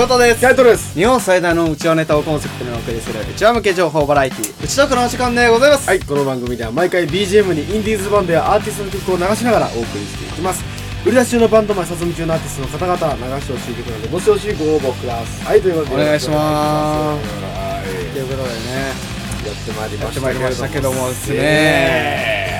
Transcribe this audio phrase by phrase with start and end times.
[0.00, 0.40] 翔太です。
[0.40, 0.94] タイトルです。
[0.94, 5.86] 日本最大のうちわネタをコンセプトにお送りするうちわ向け情報バラエティうちとくのお時間でございます。
[5.86, 10.64] はいこの番組では毎回 BGM にインディーズバンドやアーティストの曲を流しながらお送りしていきます。
[11.04, 15.60] 売り出し中のバンドマン、さつみ中のアーティストの方々流してほしい曲なのでどしどしご応募ください。
[15.60, 17.28] ということでお願いします。
[17.36, 21.08] はいということでねやってまいりましたやってまいりましたけども。
[21.10, 22.50] ですねね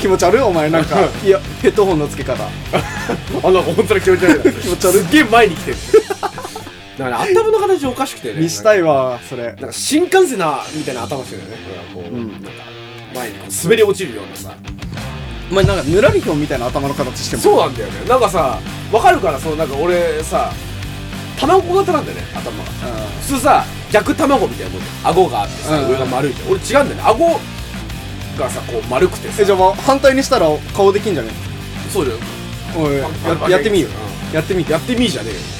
[0.00, 0.98] 気持ち悪いお前なんか。
[1.24, 2.42] いやヘッドホンの付け方。
[3.42, 4.98] あの本当に気持ち悪い気持ち悪い。
[4.98, 5.76] すっげえ前に来てる
[7.00, 8.40] だから頭の形おかしくてね。
[8.42, 9.44] 見したいわそれ。
[9.44, 11.56] なんか新幹線なみたいな頭してるよね。
[11.94, 12.50] これはこう、うんなんか
[13.14, 14.54] 前にこう滑り落ちるようなさ。
[15.50, 18.06] お前なんかぬらりひょんみたいな頭の形してもそうなんだよね。
[18.06, 18.60] なんかさ
[18.92, 20.52] わかるからそうなんか俺さ
[21.38, 22.56] 卵型なんだよね頭。
[22.58, 22.64] が
[23.22, 25.88] 普通さ逆卵みたいなもんで顎があってさ、うん。
[25.90, 26.48] 上が丸いじゃん。
[26.50, 27.02] 俺違うんだよね。
[27.02, 27.40] 顎
[28.38, 29.40] がさこう丸くてさ。
[29.40, 30.46] えじゃあもう反対にしたら
[30.76, 31.30] 顔できんじゃね？
[31.90, 32.18] そうだよ。
[32.76, 32.92] お
[33.48, 34.34] いやってみよう。
[34.36, 35.59] やってみやってみーじゃねえ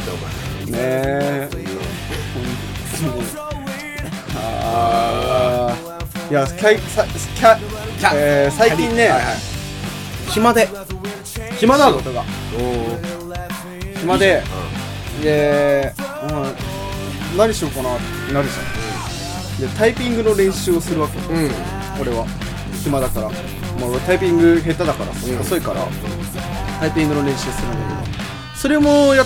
[6.31, 7.57] いやかいさキャ
[7.99, 8.11] キャ。
[8.13, 9.35] えー最近ねはいはい。
[10.29, 10.69] 暇で。
[11.59, 11.97] 暇なの？
[11.99, 12.23] 仕事が。
[12.57, 14.41] お暇で
[15.21, 15.93] で
[16.23, 19.71] うん何しようかなってなるじゃん。
[19.71, 21.17] でタイピングの練習をするわけ。
[21.19, 21.51] うん。
[21.99, 22.25] 俺は。
[22.81, 23.27] 暇だから。
[23.77, 25.39] もう俺タイピング下手だからさうん。
[25.41, 25.85] 遅いから
[26.79, 28.57] タイピングの練習するんだけど。
[28.57, 29.25] それもや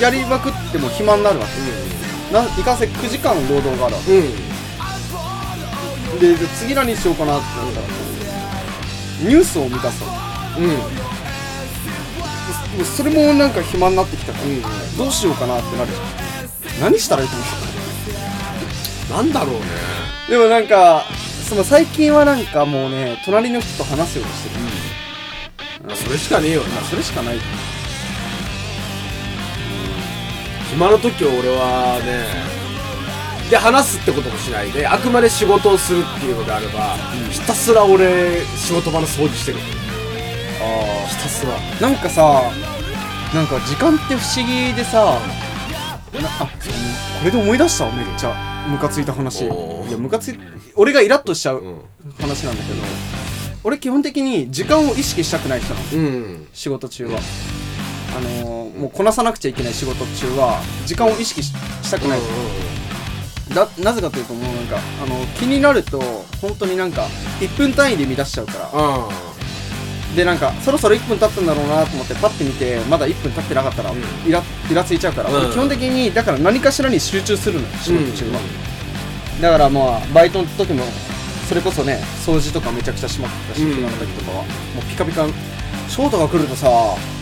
[0.00, 2.32] やりまくっても暇になるわけ。
[2.32, 4.06] ないかんせん9時間労働があるわうん。
[4.06, 4.49] け
[6.18, 7.92] でで次何しようかなってなったらこ
[9.22, 10.08] うニュースを見出すわ
[10.58, 10.64] うん。
[10.64, 10.74] うん
[12.84, 14.62] それもなんか暇になってきたから、うん
[14.96, 16.90] どうしようかなってなるじゃん。
[16.92, 17.44] 何したらいいと思
[19.20, 19.22] う？
[19.22, 19.60] なんだろうね。
[20.30, 21.04] でもなんか
[21.48, 24.50] その最近はなんかもうね隣の人と話すようにして
[25.90, 26.80] る、それしかねえよな。
[26.82, 27.38] それしかない。
[30.70, 32.49] 暇の時は俺はね
[33.50, 36.94] で話すってこともしないであくまで仕事をするっていうのであれば、
[37.30, 39.58] ひたすら俺仕事場の掃除してる。
[40.62, 41.52] あひたすら。
[41.80, 42.42] なんかさ
[43.34, 45.18] なんか時間って不思議でさ
[46.12, 46.48] なあ
[47.18, 49.44] これで思い出したわめっちゃムカついた話。
[49.44, 50.38] いやムカつい
[50.76, 51.80] 俺がイラッとしちゃううん。
[52.20, 52.78] 話なんだけど
[53.64, 55.86] 俺基本的に時間を意識したくない人なの。
[55.92, 56.48] うん。
[56.52, 57.18] 仕事中は。
[58.16, 62.20] あのー、もうこなさなくちゃいけない仕事中は時間を意識ししたくない
[63.54, 65.98] だなぜかというともうなんかあの気になると
[66.40, 67.06] 本当になんか
[67.40, 68.70] 1分単位で乱しちゃうから。
[68.72, 69.08] あ
[70.16, 74.00] でなんかそろそろ1分経ったんだろうなと思ってパッて見てまだ1分経ってなかったら、うん。
[74.26, 75.36] イライラついちゃうから、うん。
[75.36, 78.10] 俺基本的にだから何かしらに集中するのよ仕うん。
[78.10, 78.40] 事中は、
[79.40, 80.82] だからまあバイトの時も
[81.48, 83.78] それこそね掃除とかめちゃくちゃしまくったし、うん。
[83.78, 84.42] 今の時とかは。
[84.42, 84.42] も
[84.80, 85.26] うピカピカ
[85.88, 86.68] 翔太が来るとさ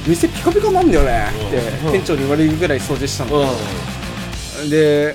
[0.07, 1.93] 店ピカピカなんだよねってうん。
[1.93, 5.15] 店長に言われるぐらい掃除したの、うで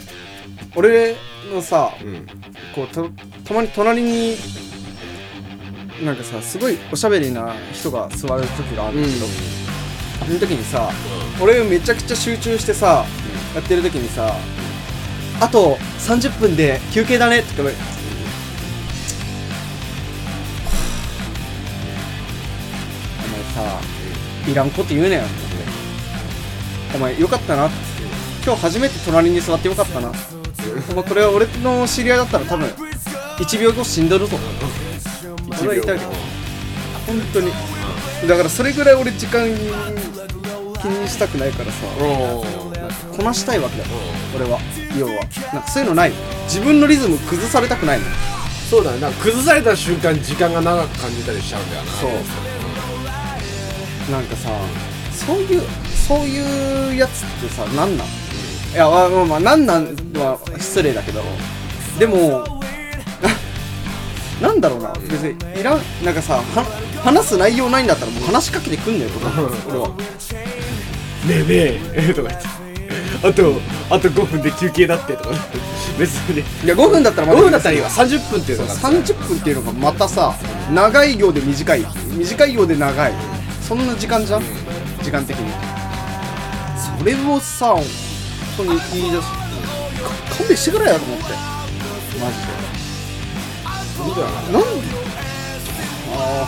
[0.75, 1.15] 俺
[1.53, 2.27] のさんうん。
[2.73, 3.03] こうた
[3.47, 4.35] たまに隣に
[6.03, 9.27] なんかさすごいおしゃべりな人が座る時があるんだけど、
[10.25, 10.89] その時にさ
[11.41, 13.05] 俺めちゃくちゃ集中してさ、
[13.53, 14.35] やってる時にさ
[15.39, 17.75] あと30分で休憩だねって言って
[23.19, 23.79] お前さ
[24.51, 25.21] いらんこと言うなよ。
[25.23, 25.25] っ
[26.91, 27.67] てお前よかったな。
[27.67, 27.75] って
[28.45, 30.11] 今日初めて隣に座ってよかったな
[30.91, 32.67] お前これは俺の知り合いだったら多分
[33.37, 34.37] 1秒後死んどるぞ
[35.61, 36.05] 俺は言ったわけ
[37.07, 37.51] 本当に。
[38.27, 39.45] だからそれぐらい俺時間
[40.81, 41.85] 気にしたくないからさ。
[41.99, 42.63] うん
[43.15, 43.83] こなしたいわけだ。
[43.83, 43.89] よ
[44.35, 44.59] 俺は。
[44.97, 45.13] 要は。
[45.53, 46.11] なんかそういうのない。
[46.45, 48.05] 自分のリズム崩されたくないの。
[48.69, 48.99] そうだね。
[48.99, 51.91] なんか崩された瞬間時間が長く感じたりしちゃうんだよな。
[51.91, 52.11] そう。
[54.11, 54.49] なんかさ
[55.11, 55.61] そういう
[56.07, 58.07] そういうやつってさ何なん？
[58.73, 59.85] いやまあまあまあ何なん
[60.15, 61.21] は失礼だけど。
[61.99, 62.43] でも
[64.41, 64.91] ななんだろうな。
[64.93, 66.41] 別にいらんなんかさは
[67.03, 69.29] 話す内容ないんだったらもう話しかけてくんねよとか
[69.69, 69.89] 俺は。
[69.89, 69.95] ね
[71.27, 72.47] えねえ とか言って。
[73.25, 73.53] あと
[73.91, 75.35] あと5分で休憩だってとか。
[75.99, 76.39] 別に。
[76.39, 77.89] いや5分だったら5分だったらいいわ。
[77.89, 78.73] 30分っていうのが。
[78.75, 80.33] 30分っていうのがまたさ
[80.73, 81.85] 長い行で短い。
[82.17, 83.13] 短い行で長い。
[83.61, 84.43] そんな時間じゃん？
[85.03, 85.51] 時間的に。
[86.99, 87.75] それをさ
[88.57, 89.27] 当に言い出す。
[89.29, 89.37] か
[90.37, 91.23] 勘弁してくれよと思って。
[92.19, 92.37] マジ
[94.03, 94.21] いいいで。
[94.21, 94.59] なんで？
[96.15, 96.47] あ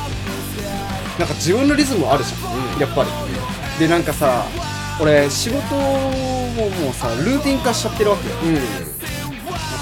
[1.17, 1.19] ー。
[1.19, 2.79] なんか自分のリズムあるじゃん、うん。
[2.79, 3.09] やっぱり。
[3.79, 4.45] でなんかさ
[5.01, 8.35] 俺仕事ももうさルーティン化しちゃってるわけよ。
[8.43, 8.55] うん。
[8.55, 8.67] わか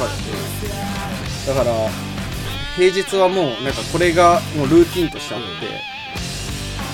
[0.06, 0.12] る？
[1.48, 1.90] だから
[2.76, 5.48] 平日はもうなんかこれがもうルーティンとしてあって、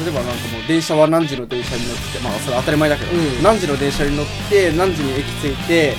[0.02, 3.44] 例えばなんかもう電車は何時の電車に乗ってまあそれ当たり前だけど、うん。
[3.44, 5.96] 何時の電車に乗って何時に駅着いて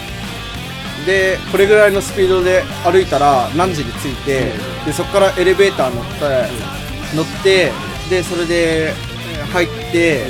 [1.07, 4.53] でこれぐらいのスピードで歩いたら何時に着いて、
[4.85, 7.73] でそこからエレベーター乗って、乗って
[8.11, 10.25] でそれでえー入って、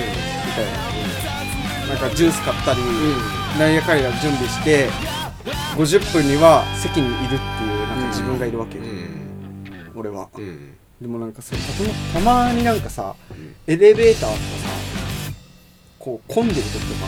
[0.46, 0.90] みたいな。
[1.88, 2.80] なんかジュース買ったり、
[3.58, 4.88] なんやかんや準備して
[5.76, 9.92] 50分には席にいるっていうなんか自分がいるわけよ、うん。
[9.96, 10.28] 俺は。
[10.36, 11.58] うんでもなんかそれ
[12.12, 13.14] たまになんかさ
[13.66, 14.68] エレベーターとかさ
[15.98, 17.06] こう混んでる時とか、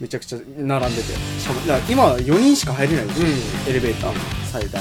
[0.00, 1.12] めちゃくちゃ並んでて。
[1.12, 3.70] しかもだから今は4人しか入れないでしょ、うん。
[3.70, 4.14] エレベーター
[4.50, 4.80] 最大。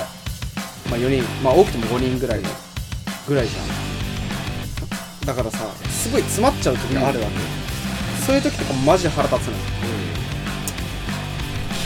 [0.90, 1.24] まあ4人。
[1.44, 2.50] まあ多くても5人ぐらいの
[3.28, 3.66] ぐらいじゃん。
[5.26, 5.60] だからさ
[5.90, 7.42] すごい詰まっちゃう時があるわけよ、
[8.26, 9.58] そういう時とかマジで腹立つのよ。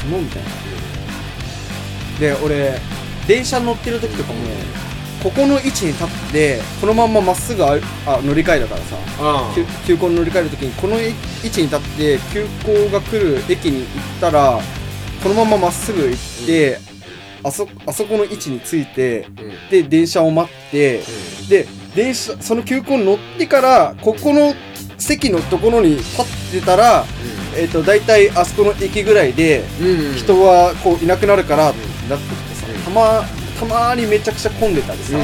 [0.02, 0.50] キモみたいな。
[2.20, 2.80] で俺
[3.28, 4.40] 電車乗ってる時とかも
[5.26, 11.16] ここの位置に立ってこのまんままっすぐああ乗り換えだからさあ急急行に乗り換える時にこの位
[11.48, 13.86] 置に立って急行が来る駅に行
[14.18, 14.60] ったら
[15.24, 16.78] このまままっすぐ行って、
[17.44, 19.70] あそあそこの位置に着いてうん。
[19.72, 21.02] で電車を待って
[21.50, 24.54] で電車その急行に乗ってからここの
[25.00, 26.26] 席のところに立っ
[26.60, 27.04] てたら、
[27.58, 30.16] えー、と大体あそこの駅ぐらいでうん。
[30.16, 32.84] 人はこういなくなるからってなってきてさうん。
[32.84, 33.26] たま
[33.60, 35.18] たまにめちゃくちゃ混んでたりさ、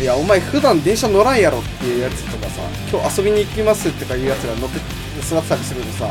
[0.00, 4.78] いやお前普段電車乗らんやろっていうやつとかさ今日遊びに行きますとかいうやつが乗って
[5.20, 6.08] 座ってたりするとさ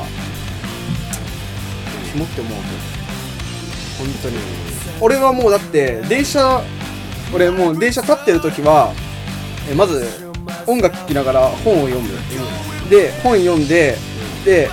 [2.11, 2.69] キモって思うわけ
[4.03, 4.37] 本当に。
[4.99, 6.61] 俺はもうだって電車
[7.33, 8.93] 俺もう電車立ってる時は
[9.69, 10.05] えまず
[10.65, 12.09] 音楽聴きながら本を読む。
[12.89, 13.97] で本読んで
[14.43, 14.69] で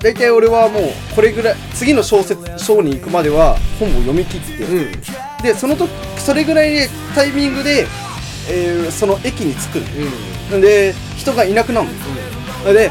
[0.00, 0.82] 大体俺はもう
[1.14, 4.92] これぐらい次の小説章に行くまでは本を読み切って、うんうん
[5.42, 7.86] でその時それぐらいでタイミングで、
[8.48, 10.52] えーその駅に着く。
[10.52, 11.88] ので人がいなくなる
[12.64, 12.72] の。
[12.72, 12.90] で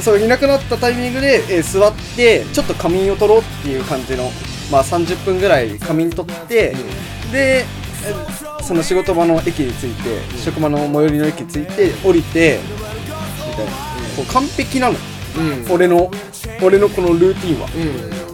[0.00, 4.30] そのいなくなったタイミングで、えー座ってちょっと仮眠を取ろうっていう感じの
[4.70, 6.74] まあ30分ぐらい仮眠取って、
[7.32, 7.64] で
[8.06, 12.58] えーその仕事場の駅に着いて、職場の最寄りの駅に着いて降りて
[13.50, 13.72] みたいな、
[14.16, 14.96] こう完璧なの。
[15.36, 15.40] う
[15.70, 15.72] ん。
[15.72, 16.10] 俺の
[16.62, 17.66] 俺のこのルーティンは。
[17.66, 18.24] うん。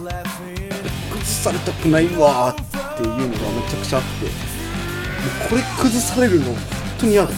[1.09, 2.70] 崩されたくないわーって
[3.01, 3.35] いうのがめ
[3.69, 6.55] ちゃくちゃあってもうこれ崩されるの本
[6.99, 7.29] 当に嫌だ。
[7.29, 7.35] 本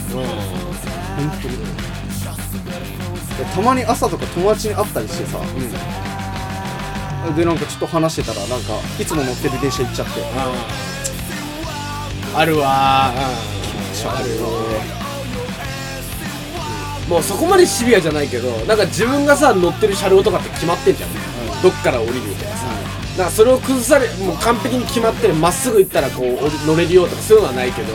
[1.41, 1.57] 当に。
[3.37, 5.39] でたまに朝とか友達に会ったりしてさ
[7.35, 10.11] でなんかちょっと話してたらなんかいつも乗ってる電車行っちゃって。
[12.35, 13.13] あるわ。
[13.93, 14.35] 気持ち悪い。
[14.37, 14.47] よ
[17.09, 21.09] もうそこまでシビアじゃないけどなんか自分がさ乗ってる車両とかって決まってんじゃん、
[21.61, 22.65] どっから降りるみたいなさ
[23.17, 27.93] なんかそれを崩されもう完璧に決まってるまっすぐ行ったらこう乗れるよとかそういうのはないけど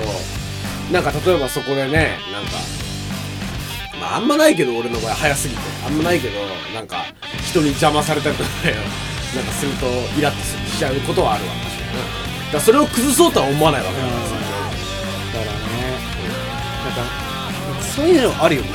[0.93, 2.51] なんか例えばそこでねなんか
[4.01, 5.61] まああんまないけど俺の場合早すぎて。
[5.87, 6.35] あんまないけど
[6.75, 7.05] なんか
[7.47, 8.77] 人に邪魔されたりとかよ。
[9.35, 9.87] なんかすると
[10.19, 10.41] イラッと
[10.71, 11.53] しちゃうことはあるわ。
[11.53, 15.99] 確かになだからそれを崩そうとは思わないわけだからさだからね
[16.85, 18.69] なんかそういうのあるよね。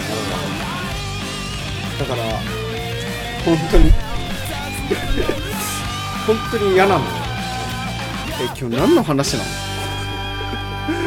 [2.00, 2.24] だから
[3.46, 3.92] 本当に
[6.28, 7.02] 本当に嫌なの。
[8.42, 9.46] え今日何の話なの？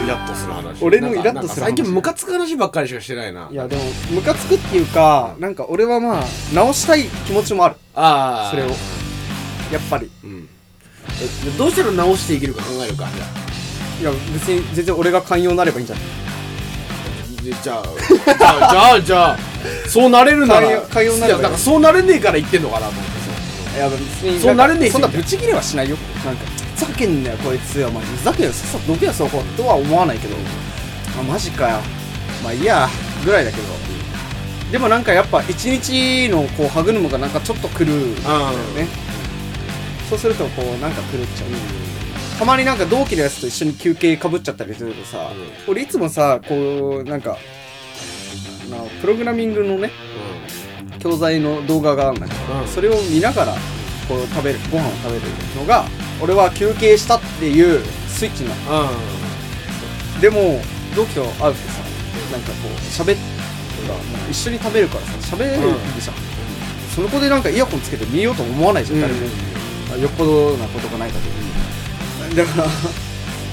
[0.04, 0.76] イラッとする話。
[0.84, 1.34] 俺のイラッとする話。
[1.34, 3.48] なんか最近ムカつく話ばっかりしかしてないな。
[3.50, 7.76] いやでもムカつくっていうかなんか俺はまあ直したい気持ちもある。
[7.94, 8.50] ああ。
[8.50, 8.66] それを。
[8.68, 8.72] や
[9.78, 10.10] っぱり。
[10.24, 10.48] うん。
[11.20, 16.04] えどうしたら直していけるか考えるかじゃいや別に全然俺が寛容になればいいんじゃない？
[17.54, 17.82] あじゃあ
[18.26, 19.36] じゃあじゃあじゃあ
[19.88, 20.80] そうなれるなら。
[20.92, 21.40] 寛容なればいい。
[21.40, 23.15] いやだからそうなれねえから言ってんのかなと思って
[23.76, 25.96] いや別にそうなれねえしそんなブチギレはしないよ。
[26.24, 28.02] なんかふざけんなよこいつお前。
[28.02, 30.36] ふざけんなよさっさとどけよそことは思わないけど。
[31.20, 31.80] あマジかよ。
[32.42, 32.88] まあいいや
[33.24, 33.68] ぐらいだけど。
[34.72, 37.88] でもなんかやっぱ一日のこう歯車がなんかちょっと狂う。
[37.88, 38.88] んだよね。
[40.08, 41.48] そうするとこうなんか狂っちゃう。
[42.38, 45.30] たまになんか同期のやつと一緒に休憩かぶっちゃったりするとさ、
[45.66, 47.38] 俺いつもさこうなんか
[48.70, 49.90] なプログラミングのね
[51.06, 53.54] 教材の動画があるんだけど、うんそれを見ながら
[54.08, 55.22] こう食べるご飯を食べる
[55.56, 55.84] のが
[56.20, 58.60] 俺は休憩したっていうスイッチになる
[60.14, 60.20] うん。
[60.20, 60.60] でも
[60.96, 61.50] 同期と会うとさ
[62.32, 63.22] なんかこう喋って
[64.30, 65.68] 一緒に食べるからさ喋る
[66.00, 66.16] じゃん、
[66.94, 69.20] その子でなんかイヤホンつけて見ようと思わないじゃん、誰も。
[69.94, 71.20] あよっぽどなことがない限
[72.30, 72.68] りだから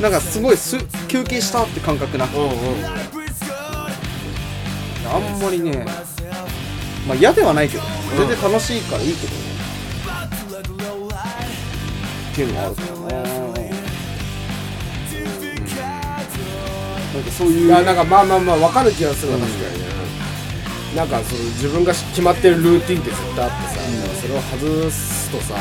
[0.01, 2.39] なんかすごいす休憩したって感覚なくて。
[2.39, 2.57] うんうん。
[5.05, 5.85] あんまりね
[7.07, 7.83] まあ嫌ではないけど
[8.17, 9.39] 全然楽しいからいいけどね、
[12.31, 13.23] っていうのがあるからな
[17.13, 19.85] なんかそういういやなんかまあまあまあ分かる気がするわ確かにね、
[20.95, 23.81] なんかその自分が決まってるルーティンって絶対あってさ、
[24.21, 25.55] それを外すとさ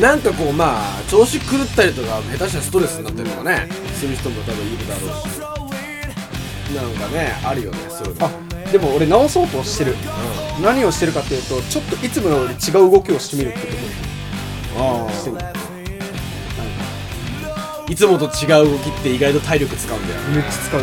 [0.00, 5.38] なんかこうまあ調子狂ったりとか下手したらストレスになったりとかねする人も多分いるだろうし。
[6.74, 8.26] なんかねあるよねそういうの。
[8.26, 8.30] あ
[8.72, 9.96] でも俺直そうとしてる。
[10.62, 13.60] 何をしてるかっていうとちょっといつもより違う動きをしてみるって
[14.74, 15.12] こと。
[15.12, 15.36] してる
[17.88, 17.94] い。
[17.94, 20.36] つもと違う動きって意外と体力使うんだよね。
[20.36, 20.80] めっちゃ使う。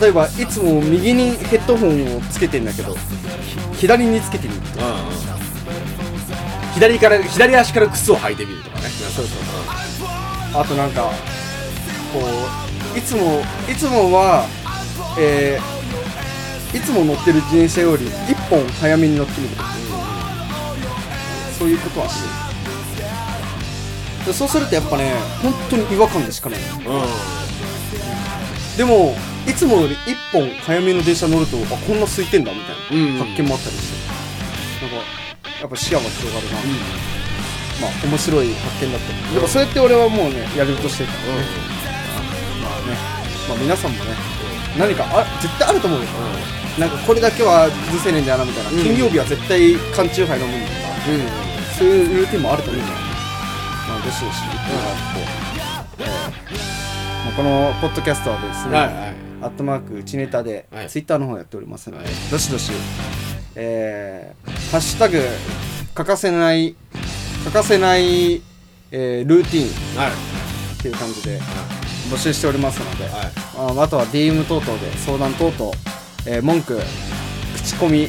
[0.00, 4.94] 例えばいつも右にヘッドホンをつけてんだけどひ左につけてみるとうんうん。
[6.74, 8.82] 左から左足から靴を履いてみるとかね。
[8.88, 9.38] そうそう
[10.60, 11.02] あとなんか
[12.12, 12.20] こ
[12.94, 14.46] ういつもいつもは
[15.18, 15.77] えー
[16.74, 19.56] いつも乗ってる自転車より1本早めに乗ってみる
[21.58, 22.22] そういうことはし
[24.26, 26.60] でそうするとやっぱね本当に違和感でしかない。
[26.60, 26.68] うん。
[28.76, 33.18] でもいつもより1本早めの電車乗るとあこんな空いてんだみたいな、うん。
[33.18, 34.84] 発見もあったりして。
[34.84, 34.96] なんか
[35.60, 36.60] やっぱ視野が広がるな、
[37.80, 39.12] まあ面白い発見だった。
[39.28, 41.42] りでもそうやって俺はもうねやるとしてるからね、
[42.62, 42.96] まあね。
[43.48, 44.12] まあ皆さんもね
[44.78, 46.06] 何かあ絶対あると思うよ、
[46.78, 48.74] なんかこれだけは許せねえんだよなみたいな、ん。
[48.74, 50.78] 金曜日は絶対缶チューハイ飲むんだとか、
[51.10, 51.76] うん。
[51.76, 52.98] そういうルーティンもあると思うんだよ。
[53.88, 55.20] まあどしどし言ってもらって、
[55.98, 59.14] えーまあ、このポッドキャストはですね、はいはい。
[59.42, 60.88] アットマークうちネタで、はい。
[60.88, 62.14] ツイッターの方やっておりますので、はい。
[62.30, 62.70] どしどし、
[63.56, 65.20] えー、ハッシュタグ
[65.94, 66.76] 欠かせない
[67.44, 68.42] 欠かせない、
[68.92, 70.10] えールーティンはい。
[70.10, 71.40] っていう感じで
[72.10, 73.80] 募集しておりますので、はい。
[73.80, 75.72] ああとは DM 等々で相談等々、
[76.26, 76.80] えー文句
[77.56, 78.08] 口コミ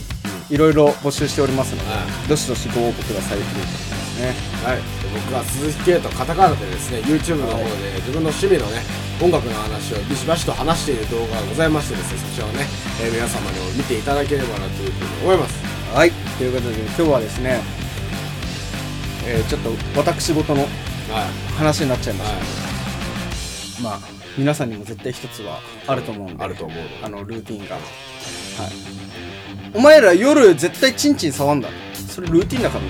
[0.49, 3.39] いろいろ募集しておりますので、はどしどしご応募ください。
[3.39, 3.89] ということです
[4.19, 4.33] ね
[4.65, 4.83] はい、で
[5.15, 7.63] 僕は鈴木圭とカタカナでですね YouTube の方で
[8.03, 8.83] 自分の趣味のね
[9.21, 12.65] 音楽の話をビシバシと話している動画がございましてですねそちらをね、
[13.01, 15.55] えー皆様にも見ていただければなというふうに思います。
[15.95, 16.11] はい。
[16.37, 17.61] ということで今日はですね、
[19.25, 20.69] えーちょっと私事のはい。
[21.57, 22.68] 話になっちゃいました、は
[23.81, 23.99] まあ
[24.37, 27.75] 皆さんにも絶対一つはあると思うんいであると思うのあのルーティンが。
[27.75, 27.83] はい。
[29.73, 31.69] お前ら夜絶対チンチン触んだ。
[32.09, 32.89] それルーティンだからな。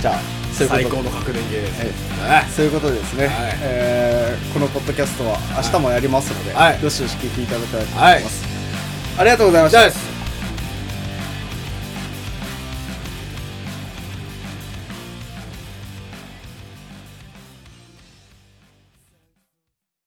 [0.00, 0.20] じゃあ
[0.52, 1.92] そういうこ高の確認芸ですね
[2.54, 3.34] そういうことでですね、はい。
[3.62, 6.78] えーこのポッドキャストは明日もやりますので、はい。
[6.78, 8.44] どしどし聞いていただきたいと思います、
[9.18, 9.78] ありがとうございました。
[9.78, 10.17] じゃあです